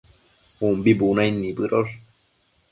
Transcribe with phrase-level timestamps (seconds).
[0.67, 1.93] umbi bunaid nibëdosh